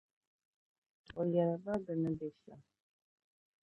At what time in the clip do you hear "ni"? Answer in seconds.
2.01-2.09